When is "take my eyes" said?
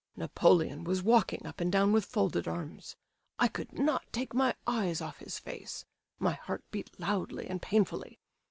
4.11-4.99